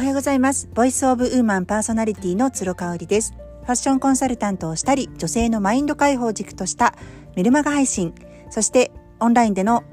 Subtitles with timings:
[0.00, 0.66] はようございます。
[0.72, 3.34] Voice of Woman パーソナリティの鶴香織です。
[3.34, 6.94] ファッションコンサルタントをしたり、女性のマインド解放軸とした
[7.36, 8.14] メルマガ配信、
[8.48, 9.84] そしてオンラインでの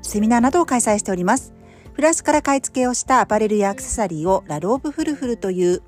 [0.00, 1.52] セミナーなどを開催しております。
[1.92, 5.82] フランスから買い付けをしたアパレルやアクセサリーをラローブフルフルという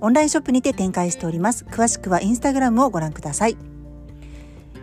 [0.00, 1.66] オンラインショップにて展開しております。
[1.66, 3.58] 詳しくはインスタグラムをご覧ください。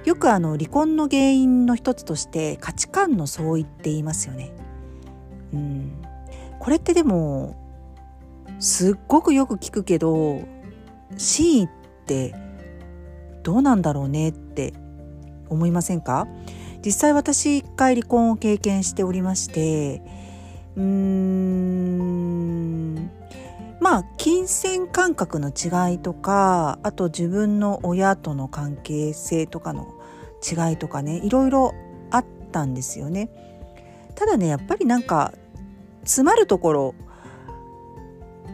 [0.06, 4.51] よくあの離婚の原因の一つとして価値観の相違って言いますよね。
[5.56, 5.92] うん、
[6.60, 7.57] これってでも
[8.61, 10.43] すっごくよく聞くけど
[11.18, 11.70] 真意っ
[12.06, 12.36] て
[13.43, 14.74] どうなんだろうねって
[15.50, 16.28] 思いませんか？
[16.86, 20.01] 実際私一回離婚を経験しておりまして
[20.75, 22.32] うーん
[23.79, 29.87] まあ金銭感覚の違いとかあと自分の親との関係性とかの
[30.42, 31.73] 違いとかねいろいろ
[32.12, 33.30] あったんですよね。
[34.14, 35.34] ただねやっぱりなんか
[36.03, 36.95] 詰まるところ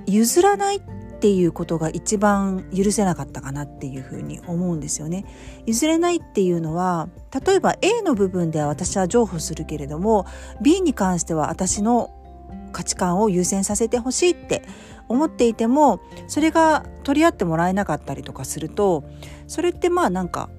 [0.07, 5.25] 譲らないっていうことが一番許せなかったかなっていうふうに思うんですよね。
[5.65, 7.09] 譲れないっていうのは
[7.45, 10.25] 例えば A の部分では私は譲歩するけれども
[10.61, 12.13] B に関しては私の
[12.71, 14.61] 価値観を優先させてほしいって
[15.07, 19.03] 思っていてもそれが取り合ってもらえなかったりとかすると
[19.47, 20.49] それってまあなんか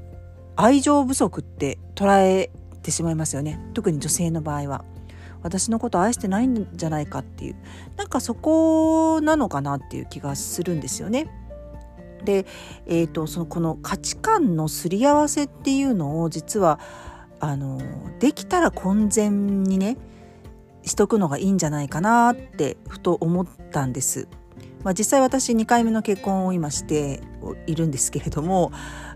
[0.57, 2.51] 愛情不足って捉え
[2.83, 4.85] てしまいますよね特に女性の場合は。
[5.43, 7.57] 私のこと愛してないんじゃないかっていう
[7.97, 11.31] なんかそこなのかなっていう気がするんですよね。
[12.25, 12.47] で、
[12.87, 16.81] えーと、そのこの価値観のすり合わせっていうのを実は
[17.41, 17.81] あの
[18.19, 19.97] できたら婚前にね
[20.83, 24.29] しとくのがいいんじゃないかなってふと思ったんです。
[24.85, 27.21] まあ、実際私2回目の結婚を今して
[27.67, 28.71] いるんですけれども、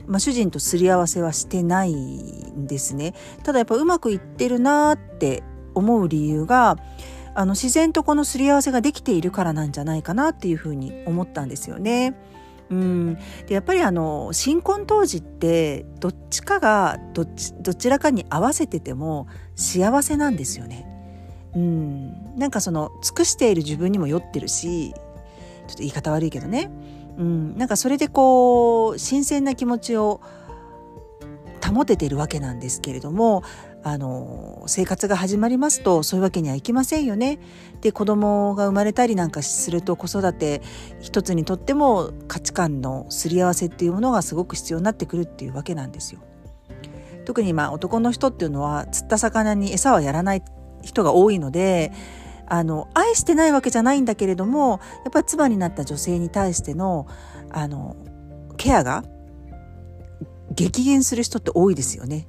[0.06, 3.14] まあ、主人とすり合わせはしてないんですね。
[3.42, 5.42] ただやっぱうまくいってるなって
[5.74, 6.76] 思う理由が
[7.34, 12.14] あの自然とこのすり合わせができているからなんじゃないかなっていうふうに思ったんですよね。
[12.70, 13.14] うん、
[13.46, 20.88] でやっぱりあの新婚当時ってどっちかがどっちどちらかに合わせてても幸せなんですよね。
[21.54, 26.70] うん、なんかその尽くしている自分にも酔ってるしちょっと言い方悪いけどね、
[27.18, 30.22] うん、なんかそれでこう新鮮な気持ちを
[31.62, 33.42] 保ててるわけなんですけれども
[33.84, 37.38] あの生活が始まりますとそういうわけにはいきませんよね。
[37.80, 40.62] で子供が生まれたりなんかすると子育て
[41.00, 46.20] 一つにとっても価値観のすり合わせっていうものがすごく必要になってくるっていうわけなんですよ。
[47.24, 50.42] 特にまあ男の人っていうのは釣った魚に餌はやらない
[50.82, 51.92] 人が多いので
[52.46, 57.06] あの愛してないわけじゃないんだけれどもやっぱり妻になった女性に対しての
[57.50, 57.96] あの
[58.56, 59.04] ケアが
[60.54, 62.26] 激減する人って多いですよね。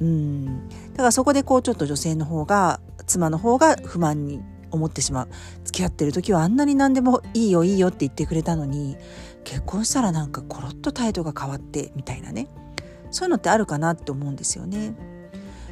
[0.00, 4.40] うんだからそこでこうちょっと女性の方が妻の方が不満に
[4.70, 5.28] 思ってしまう
[5.64, 8.96] 付き合ってる時はあんなに何でもいいよいいよって言ってくれたのに
[9.44, 12.48] 結婚したらなんかコロッと態度が変わってみたいなね
[13.10, 14.94] そういうのってあるかなって思うんですよね。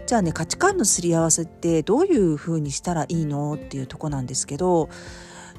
[0.07, 4.89] じゃあね価値観のすり合わせってどういうふうにしたらいいのっていうとこなんですけど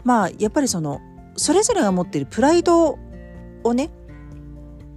[0.03, 1.01] まあやっぱりその
[1.35, 2.97] それぞれが持ってるプライド
[3.63, 3.91] をね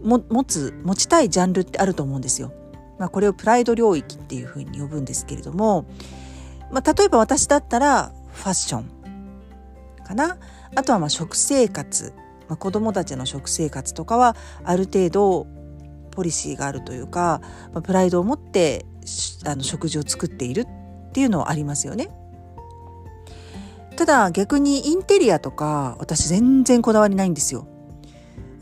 [0.02, 2.52] 持つ持ちたいジャンルってあると思うんですよ。
[2.98, 5.86] まあ、これをプライド領域っていうふうに呼ぶんですけれども、
[6.70, 8.84] まあ、例えば私だったらファッション
[10.04, 10.38] かな
[10.74, 12.12] あとはまあ食生活、
[12.48, 15.46] まあ、子どもたちの食生活とかはある程度
[16.12, 17.40] ポリシーがあるというか、
[17.72, 18.86] まあ、プライドを持って
[19.44, 20.60] あの食事を作っている
[21.08, 22.08] っていうのはありますよね。
[23.96, 27.66] ただ逆にインテリアとか私全然こだわりないんですよ。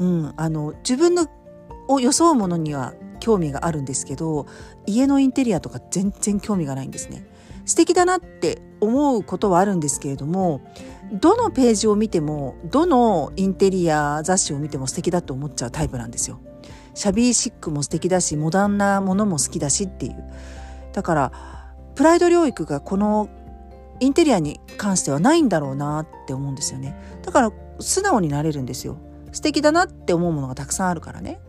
[0.01, 1.29] うん、あの自分の
[1.89, 4.47] を装うものには興味があるんですけど
[4.87, 7.25] 家のインテリアとか全然興味がないんですね。
[7.67, 10.63] 素敵だなって思うことはあるんですけれども
[11.13, 16.41] どのページを見てもどのインテリア雑誌を見ても素敵だと思っちゃうタイプなんですよ。
[16.95, 20.25] シャビーシックも素敵だしモダンなものも好きだしっていう
[20.93, 21.33] だから
[21.95, 23.29] プライド領域がこの
[24.01, 28.97] インテリアに関してはないんだろうなって思うんですよねだから素直になれるんですよ
[29.33, 31.41] 素敵だなって思うものがたくさんあるからね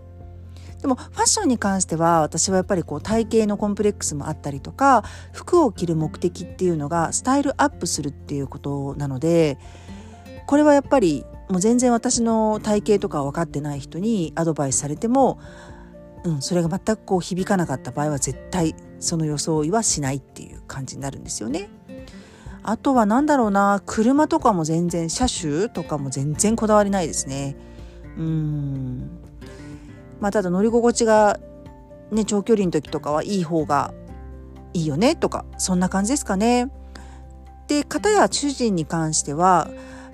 [0.82, 9.58] でもファッションに関しては私はやっぱりこう体型のコンプレックスもあったりとか服を着る目的っていうのがスタイルアップするっていうことなので
[10.48, 15.40] これはやっぱりもう全然私の体型とか分かってない人にアドバイスされても、
[16.24, 21.70] うん、それが全くこう響かなかった場合は絶対その装いはしないっていう感じになるんですよね。
[22.64, 27.56] あとは何だろうな車とかも全然車種とかも全然こだわりないですね。
[28.18, 29.10] うん。
[30.20, 31.40] まあ、ただ乗り心地が、
[32.12, 33.94] ね、長距離の時とかはいい方が
[34.74, 36.70] いいよねとかそんな感じですかね。
[37.68, 39.70] で片や主人に関しては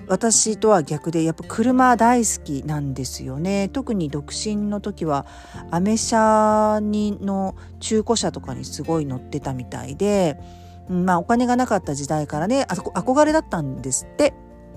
[0.07, 3.67] 私とは逆でやっぱ車大好きなんですよね。
[3.67, 5.25] 特に独身の時は
[5.71, 10.39] アメ車にの中古車とかにすごい乗ってたみたいで、
[10.87, 14.33] まあお金がなかった時代からね憧れだったんですって。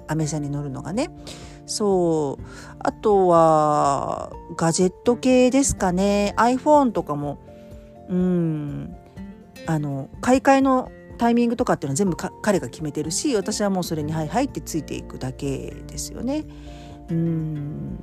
[0.08, 1.08] アメ車に乗るのがね。
[1.66, 2.44] そう。
[2.78, 6.34] あとはガジェット系ですかね。
[6.36, 7.38] iPhone とかも。
[8.08, 8.96] うん。
[9.66, 16.44] あの買い替えのタイミングとかっていうのは全部彼が決めてるし私はもうそれに「はいはい」ってついていくだけですよね。
[17.10, 17.98] うん。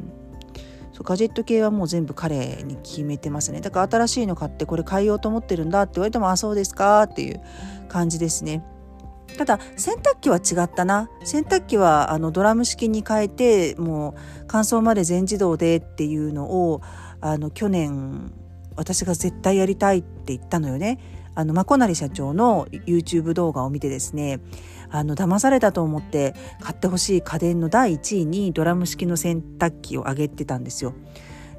[0.93, 3.61] そうガジェット系はもう全部彼に決めてますね。
[3.61, 7.41] だから新しいの買ってこれ変えようと思ってるんだって言われても「あそうですか」っていう
[7.89, 8.63] 感じですね。
[9.37, 16.81] ただ洗濯機は違ったな洗濯機はあのドラム式に変えてもう乾燥まで全自動でっていうのを
[17.21, 18.33] あの去年
[18.75, 20.99] 私が絶対やりたいって言ったのよね。
[21.37, 24.39] あの、まこなり社長の YouTube 動画を見てですね、
[24.89, 30.93] あの、騙されたと思って買ってほしい家電の第1位にドラム式の洗濯機を上げてたんですよ。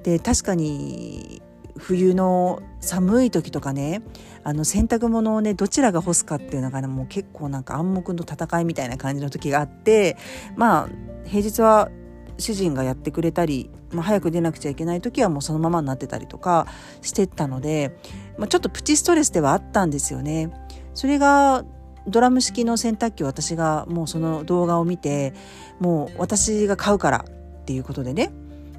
[0.03, 1.43] で、確かに
[1.79, 4.03] 冬の寒い時とかね
[4.45, 10.17] あの洗濯物をねどちらが干すかっていうのがねもう結構なんか暗黙の戦いみたいな感じの時があって
[10.57, 10.89] まあ
[11.25, 11.91] 平日は
[12.39, 16.67] 主人がやってくれたり、まあ、早く出なくちゃいけない時はもうそのままになってたりとか
[17.03, 17.99] してたので、
[18.39, 20.51] まあ、ちょっとプチストレスではあったんですよね。
[20.95, 21.65] それが
[22.07, 25.35] ドラム式の洗濯機を私がもうその動画を見て
[25.79, 28.31] もう私が買うからっていうことでね、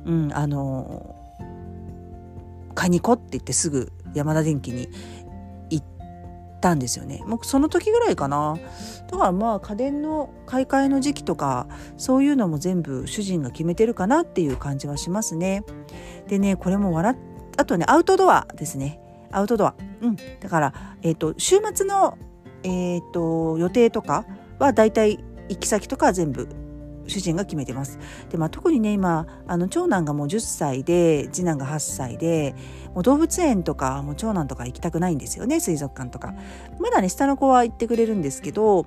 [0.06, 1.16] うん、あの
[2.80, 4.88] 買いに行こうって言ってすぐ山田電機に
[5.70, 5.86] 行っ
[6.62, 7.22] たんですよね。
[7.26, 8.58] もうその時ぐらいかな。
[9.12, 11.68] だからまあ家電の買い替えの時期とか
[11.98, 15.66] そういうのも全部主人が決めてるかなっていう感じはしますね。
[16.30, 17.18] でねこれも笑っ
[17.58, 19.02] あとねアウトドアですね。
[19.34, 19.76] アウトドア。
[20.00, 20.16] うん。
[20.40, 22.18] だから、えっ、ー、と週末の、
[22.64, 24.26] えっ、ー、と予定とか
[24.58, 26.48] はだいたい行き先とかは全部
[27.09, 28.00] 主人が決めてます。
[28.29, 32.56] で、まあ、特にね今あの長男がもう10歳で次男が8歳で
[32.94, 36.33] もう動物園とかもう長男とか行きたくないんですよね水族館とか。
[36.79, 38.85] まだね下の子は行ってくれるんですけど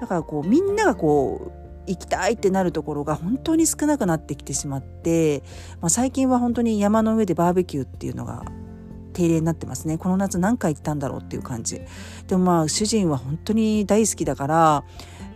[0.00, 5.42] だからこうみんながこう行きたいってなるところが本当に少なくなってきてしまって、
[5.80, 8.44] まあ、最近は本当に山の上でバーベキューっていうのが
[9.12, 11.80] 定例になってますねこの夏何回行ったんだろうっていう感じ
[12.26, 14.84] でもまあ主人は本当に大好きだから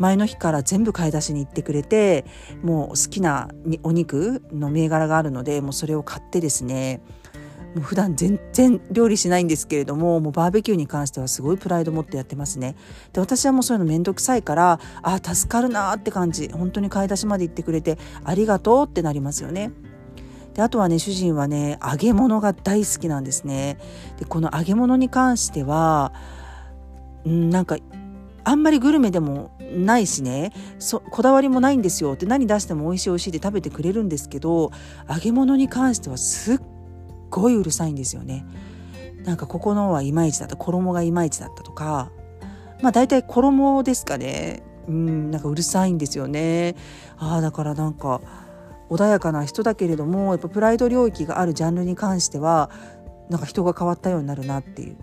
[0.00, 2.25] 前の日から全部買い出しに行ってくれて
[2.62, 3.49] もう好きな
[3.82, 7.02] お肉の銘柄があるのでもうそれを買ってですね
[7.75, 12.75] もう普段全然料理しないんですけれどももうバーベキューに関してはすごいプライド持ってやってますね。
[13.12, 19.70] で私はもうそういうの面倒くさいからあ助かるなって感じ本当に買い出しまで行ってくれてありがとうってなりますよね。
[20.55, 23.79] であとはね主人はね揚げ物が大好きなんですね。
[24.19, 26.12] でこの揚げ物に関しては
[27.29, 27.76] んなんか
[28.43, 34.72] あんまりグルメでもないしねそこだわりもないんですよって何出しても美味しい美味しいで食べてくれるんですけど
[35.08, 36.58] 揚げ物に関してはすっ
[37.31, 38.44] ごいうるさいんですよね。
[39.25, 42.11] なんかここのはいまいちだった衣がいまいちだったとか
[42.81, 46.75] まあ大体衣ですかねうんなんかうるさいんですよね。
[47.19, 48.20] ああだからなんか
[48.88, 52.70] 穏やかな人だけれどもやっぱプライド領域があるジャンルに関しては
[53.28, 54.96] なんか人が変わったようになるなっていう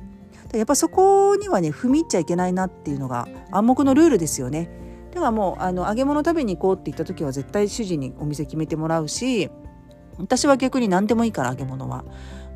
[0.54, 4.70] やっぱそこにはね踏み入っちゃいけないなっていうのが暗黙のルールですよね。
[5.12, 9.50] だからもうあの揚げ物食べに行こうって言った時は絶対主人にお店決めてもらうし
[10.20, 12.06] 私は逆に何でもいいから揚げ物は、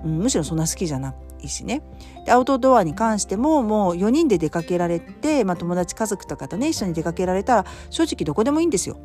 [0.04, 1.82] うん、むしろそんな好きじゃないしね
[2.26, 9.00] でアウトドアに関してももう4人で出かけられて、まあ、友達家族とかとね一緒に出かけられたら正直どこでもいいんですよ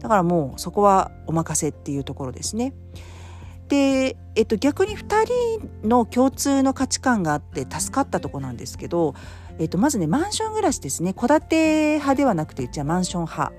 [0.00, 2.72] だからもうそこはお任せっていうところですね。
[3.68, 5.06] で、えっと、逆に2
[5.82, 9.14] 人の共通の価値観があって助かったとこなんですけど、
[9.58, 11.12] えっと、まずねマンション暮らしですね。
[11.12, 13.52] 戸建て派ではなくてじゃあマンション派。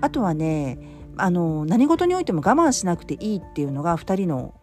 [0.00, 0.78] あとはね
[1.16, 4.54] あの何事においても我慢しなくていいっていうのが2人の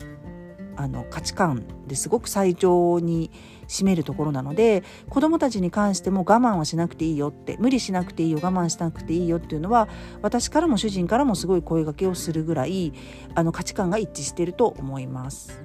[0.75, 3.31] あの価値観ですごく最上に
[3.67, 9.87] 占めるところなので子どもたちに関しても我慢はしなくていいよって無理しなくていいよ我慢しなくていいよっていうのは
[10.21, 12.93] 私からも主人からもすごい声がけをするぐらい
[13.35, 15.63] あの価値観が一致してると思います。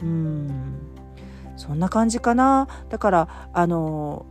[0.00, 0.92] うん
[1.56, 4.26] そんな感じかなだからあの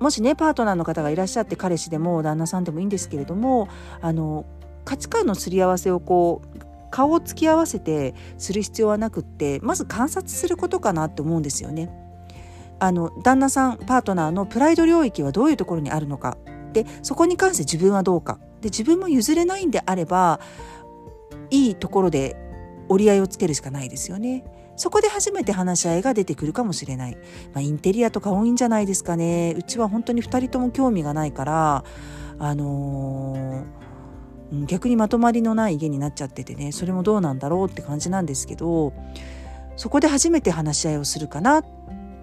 [0.00, 3.68] もしねパートナーの方がいらっしゃって彼氏でも旦那さんでもいいんですけれども
[4.00, 4.46] あの
[4.84, 11.90] 価値観のすり合わせをこう顔を突き合わせてする必要はなくってまず観察することかなって思うんですよね。
[12.78, 16.36] あの旦那さんパートナーのプライド領域はどういうところにあるのか
[16.74, 20.40] でそこに関して自分はどうかで自分も譲れないんであれば
[21.50, 22.36] いいところで
[22.88, 24.44] 折り合いをつけるしかないですよね。
[24.76, 27.16] そこで初めて話し合いが出てくるかもしれない。
[27.54, 29.54] まあ、インテリアとか多いんじゃないですかね。
[29.56, 31.84] うちは本当に2人とも興味がないから、
[32.38, 33.85] あのー、
[34.66, 38.92] 逆にまとまりのない家になっちゃっててねそれもどうなんだろうって感じなんですけど
[39.76, 41.64] そこで初めて話し合いをするかなっ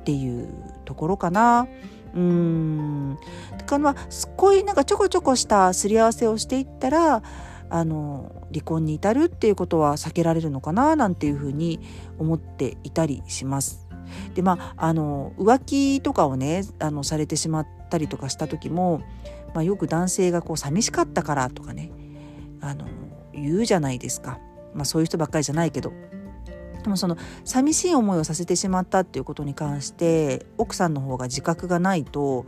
[0.05, 0.49] ていう
[0.85, 1.67] ところかな。
[2.15, 3.17] うん
[3.57, 3.95] だからまあ
[4.37, 7.23] こういうなんかちょこちょこしたすり合わせをしていったら
[7.69, 11.79] あの離婚に至るっていうことは避けられるのかななんていうふうに
[12.19, 13.87] 思っていたりします。
[14.35, 19.01] でまああの浮気とかをねあのされてしまったりとかした時も、
[19.55, 21.89] まあ、よく男性がこう寂しかったからとかね
[22.63, 22.85] あの
[23.33, 24.39] 言うじゃないですか、
[24.73, 25.91] まあ、そういう人ばっかりじゃないけど
[26.81, 32.45] でもその寂しい思いをさせてしまったっていうことに関して奥さんの方が自覚がないと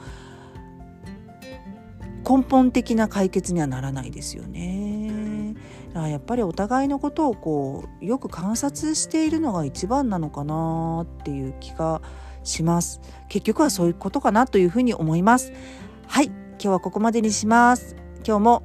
[2.28, 5.56] 根本的な解決にはならないですよね。
[5.94, 12.02] やっぱりお互いのことをこうよく観察しているのが一番なのかなっていう気が
[12.44, 13.00] します。
[13.30, 15.54] 結局はそういうことかなというふうに思います。
[16.08, 17.96] はい、今日はここまでにします。
[18.28, 18.64] 今日も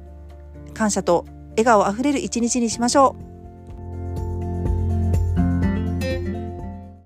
[0.73, 3.30] 感謝と笑顔あふれる一日にしましょう。